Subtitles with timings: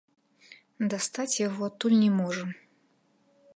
[0.93, 2.49] Дастаць яго адтуль не можам.